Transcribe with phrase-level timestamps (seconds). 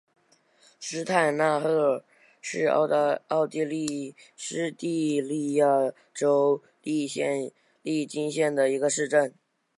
[0.79, 2.03] 施泰纳赫
[2.41, 9.35] 是奥地利施蒂利亚州利岑县的一个市镇。